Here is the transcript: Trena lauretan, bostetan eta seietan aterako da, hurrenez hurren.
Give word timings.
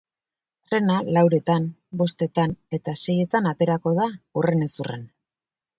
Trena 0.69 0.95
lauretan, 1.17 1.67
bostetan 2.03 2.57
eta 2.79 2.97
seietan 3.05 3.53
aterako 3.55 3.97
da, 4.03 4.13
hurrenez 4.39 4.73
hurren. 4.83 5.11